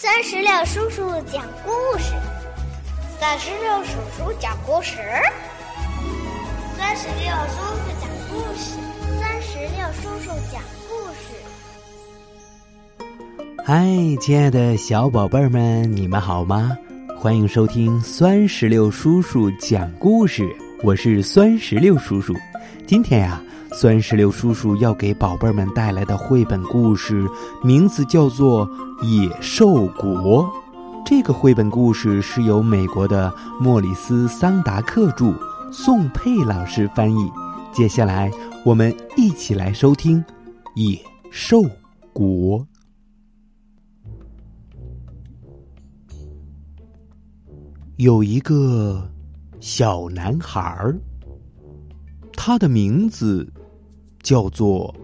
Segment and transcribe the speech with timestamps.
[0.00, 2.12] 三十六叔叔讲故事，
[3.18, 4.96] 三十六叔叔讲故事，
[6.76, 8.78] 三十六叔叔讲故事，
[9.20, 11.34] 三十六叔叔讲故事。
[13.66, 13.84] 嗨，
[14.20, 16.78] 亲爱的小宝贝们，你们好吗？
[17.18, 20.48] 欢迎收听酸石榴叔叔讲故事，
[20.84, 22.32] 我是酸石榴叔叔。
[22.88, 23.38] 今天呀。
[23.70, 27.28] 酸石榴叔叔要给宝贝儿们带来的绘本故事，
[27.62, 28.66] 名字叫做
[29.04, 30.42] 《野兽国》。
[31.04, 35.34] 这个绘本故事是由美国的莫里斯·桑达克著，
[35.70, 37.30] 宋佩老师翻译。
[37.74, 38.30] 接下来，
[38.64, 40.18] 我们一起来收听
[40.74, 40.98] 《野
[41.30, 41.62] 兽
[42.14, 42.58] 国》。
[47.96, 49.06] 有一个
[49.60, 50.98] 小男孩儿，
[52.48, 53.46] 他的名字。
[54.22, 54.94] 叫做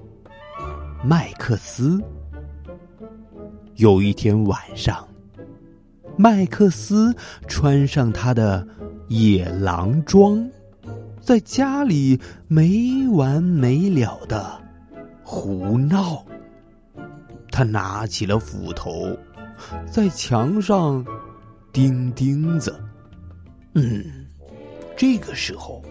[1.05, 2.03] 麦克斯。
[3.77, 5.07] 有一天晚上，
[6.17, 7.15] 麦克斯
[7.47, 8.67] 穿上他的
[9.09, 10.51] 野狼装，
[11.21, 14.61] 在家里没完没了的
[15.23, 16.25] 胡闹。
[17.51, 19.17] 他拿起了斧头，
[19.87, 21.05] 在墙上
[21.73, 22.75] 钉钉子。
[23.75, 24.27] 嗯，
[24.97, 25.83] 这个时候，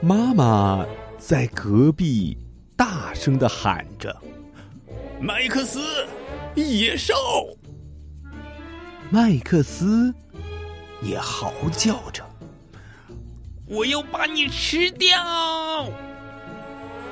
[0.00, 0.86] 妈妈。
[1.18, 2.38] 在隔壁
[2.76, 4.16] 大声的喊着
[5.20, 6.06] ：“麦克斯，
[6.54, 7.12] 野兽！”
[9.10, 10.14] 麦克斯
[11.02, 12.24] 也嚎叫着
[13.66, 15.90] ：“我要把你吃掉！”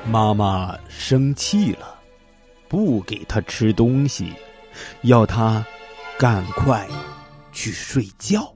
[0.08, 1.98] 妈妈生气了，
[2.68, 4.34] 不给他吃东西，
[5.02, 5.66] 要他
[6.16, 6.86] 赶快
[7.52, 8.54] 去睡觉。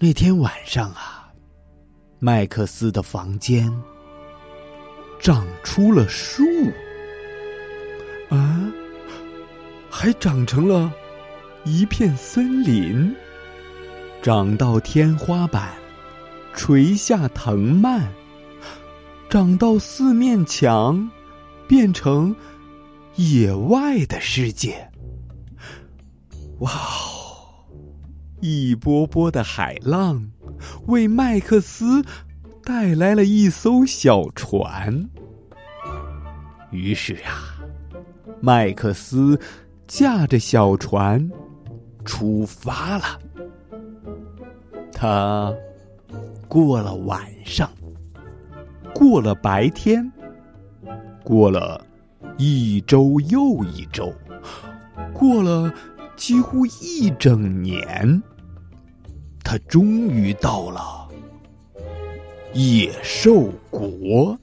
[0.00, 1.19] 那天晚上啊。
[2.22, 3.72] 麦克斯的房间
[5.18, 6.44] 长出了树，
[8.28, 8.70] 啊，
[9.88, 10.92] 还长成了
[11.64, 13.14] 一片森林，
[14.20, 15.72] 长到天花板，
[16.52, 18.06] 垂下藤蔓，
[19.30, 21.10] 长到四面墙，
[21.66, 22.36] 变成
[23.14, 24.86] 野外的世界。
[26.58, 27.64] 哇哦，
[28.42, 30.30] 一波波的海浪。
[30.86, 32.04] 为麦克斯
[32.62, 35.08] 带来了一艘小船。
[36.70, 37.58] 于是啊，
[38.40, 39.38] 麦克斯
[39.86, 41.30] 驾着小船
[42.04, 43.04] 出发了。
[44.92, 45.52] 他
[46.46, 47.70] 过了晚上，
[48.94, 50.12] 过了白天，
[51.24, 51.84] 过了
[52.36, 54.12] 一周又一周，
[55.12, 55.72] 过了
[56.16, 58.22] 几乎一整年。
[59.42, 61.08] 他终于到了
[62.52, 64.38] 野兽国。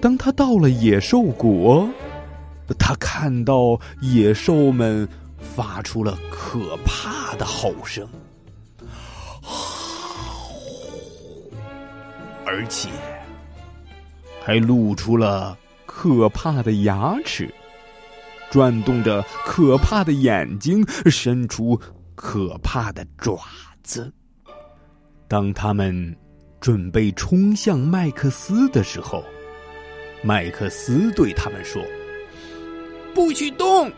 [0.00, 1.88] 当他到了野兽国，
[2.78, 5.06] 他看到野兽们
[5.38, 8.08] 发出了可怕的吼声，
[12.46, 12.88] 而且
[14.42, 17.52] 还露出了可怕的牙齿，
[18.50, 21.78] 转动着可怕的眼睛，伸出。
[22.22, 23.40] 可怕的爪
[23.82, 24.12] 子。
[25.26, 26.14] 当他们
[26.60, 29.24] 准备冲向麦克斯的时候，
[30.22, 31.82] 麦克斯对他们说
[33.14, 33.90] ：“不许动！”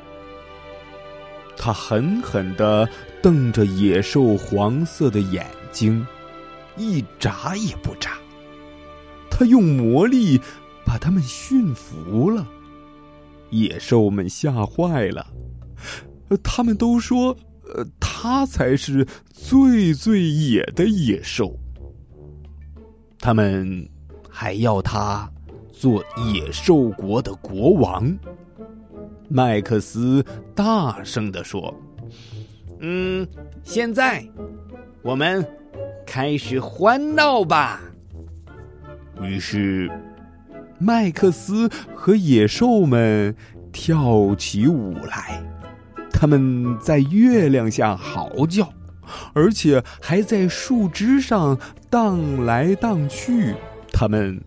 [1.59, 2.89] 他狠狠的
[3.21, 6.07] 瞪着野兽黄色的眼睛，
[6.77, 8.13] 一眨也不眨。
[9.29, 10.41] 他用魔力
[10.87, 12.47] 把他们驯服了。
[13.51, 15.27] 野兽们吓坏了，
[16.45, 17.37] 他们都说。
[17.75, 21.59] 呃，他才是最最野的野兽。
[23.19, 23.89] 他们
[24.29, 25.31] 还要他
[25.71, 28.13] 做野兽国的国王。
[29.29, 30.25] 麦克斯
[30.55, 31.75] 大声的说
[32.81, 33.27] ：“嗯，
[33.63, 34.27] 现在
[35.03, 35.47] 我们
[36.05, 37.81] 开始欢闹吧。”
[39.23, 39.91] 于是，
[40.79, 43.35] 麦克斯和野兽们
[43.73, 45.43] 跳起舞来。
[46.23, 48.73] 他们在月亮下嚎叫，
[49.33, 51.59] 而且还在树枝上
[51.91, 53.53] 荡来荡去。
[53.93, 54.41] 他们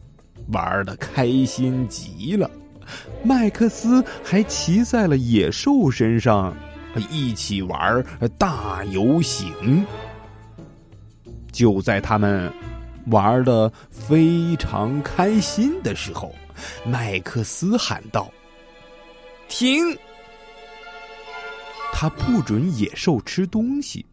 [0.54, 2.50] 玩的开心极了。
[3.26, 6.56] 麦克斯还骑在了野兽身上，
[7.12, 8.02] 一起玩
[8.38, 9.86] 大游行。
[11.52, 12.50] 就在他们
[13.08, 16.34] 玩的非常开心的时候，
[16.86, 18.32] 麦克斯喊道
[19.50, 19.84] ：“停！”
[21.98, 24.06] 他不准野兽吃东西，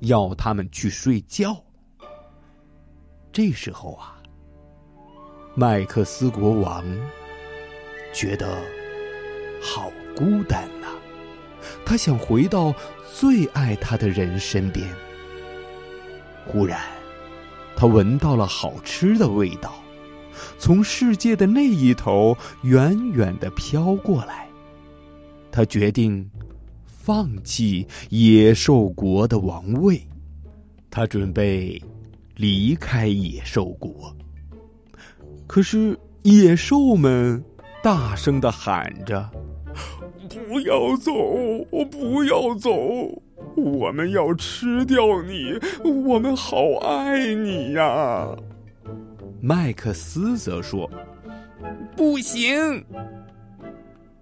[0.00, 1.54] 要他们去睡觉。
[3.30, 4.16] 这时候啊，
[5.54, 6.82] 麦克斯国王
[8.14, 8.56] 觉得
[9.60, 10.86] 好孤单呐！
[11.84, 12.74] 他想回到
[13.12, 14.88] 最爱他的人身边。
[16.46, 16.80] 忽然，
[17.76, 19.74] 他闻到了好吃的味道，
[20.58, 24.48] 从世界的那一头远远的飘过来。
[25.52, 26.28] 他决定
[27.04, 30.00] 放弃野兽国的王位，
[30.90, 31.78] 他准备
[32.34, 34.16] 离开野兽国。
[35.46, 37.44] 可是野兽们
[37.82, 39.28] 大声的喊着
[40.48, 41.12] ：“不要走，
[41.90, 42.72] 不要走！
[43.54, 45.58] 我们要吃掉你，
[46.06, 48.34] 我们好爱你呀！”
[49.42, 50.90] 麦克斯则说
[51.94, 52.82] ：“不行！”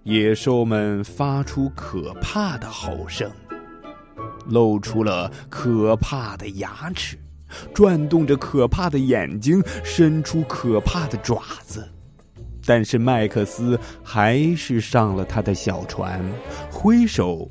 [0.05, 3.31] 野兽们发出可怕的吼声，
[4.47, 7.19] 露出了可怕的牙齿。
[7.75, 11.87] 转动着可怕的眼睛，伸出可怕的爪子，
[12.65, 16.25] 但是麦克斯还是上了他的小船，
[16.71, 17.51] 挥手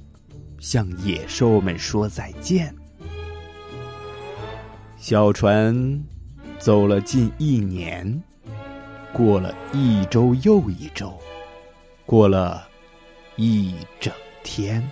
[0.60, 2.74] 向野兽们说再见。
[4.98, 6.04] 小船
[6.58, 8.24] 走了近一年，
[9.14, 11.16] 过了一周又一周，
[12.12, 12.68] 过了
[13.38, 14.14] 一整
[14.44, 14.86] 天，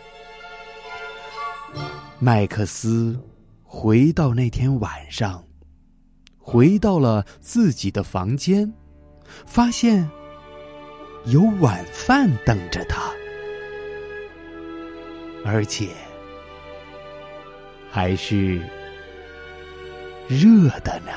[2.17, 3.19] 麦克斯。
[3.61, 5.43] 回到那天晚上，
[6.37, 8.73] 回到了自己的房间，
[9.45, 10.09] 发现
[11.25, 13.11] 有晚饭等着他，
[15.43, 15.89] 而且
[17.91, 18.61] 还是
[20.29, 21.11] 热的呢。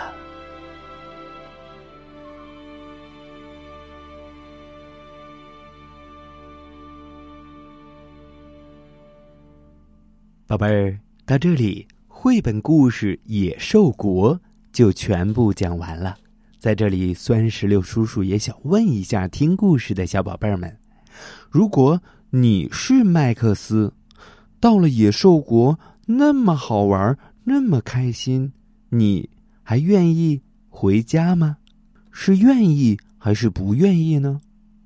[10.53, 11.87] 宝贝儿，到这里。
[12.07, 14.37] 绘本故事《野兽国》
[14.71, 16.15] 就全部讲完了。
[16.59, 20.77] 在这里，酸石榴叔叔也想问一下听故事的小宝贝儿们：
[21.49, 23.95] 如果你是麦克斯，
[24.61, 28.53] 到了野兽国那么好玩，那么开心，
[28.91, 29.31] 你
[29.63, 31.57] 还愿意回家吗？
[32.11, 34.39] 是愿意还是不愿意呢？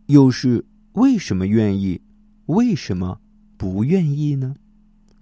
[0.06, 2.00] 又是为什么愿意？
[2.46, 3.18] 为什么
[3.56, 4.54] 不愿意呢？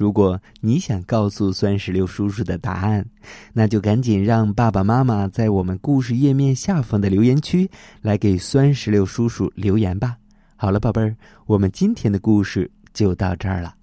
[0.05, 3.07] 如果你想告诉酸石榴叔叔的答案，
[3.55, 7.71] 那就赶紧让爸爸妈妈在我们故事页面下方的留言区
[8.03, 10.19] 来给酸石榴叔叔留言吧。
[10.57, 11.17] 好了，宝贝儿，
[11.47, 13.75] 我们今天的故事就到这儿了。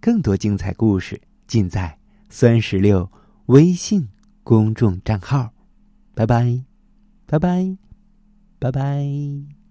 [0.00, 1.94] 更多精彩故事尽在
[2.30, 3.06] 酸石榴
[3.46, 4.08] 微信
[4.42, 5.52] 公众账号。
[6.14, 6.58] 拜拜，
[7.26, 7.76] 拜拜，
[8.58, 9.65] 拜拜。